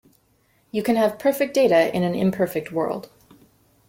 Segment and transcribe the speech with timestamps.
[0.71, 3.11] You can have perfect data in an imperfect world.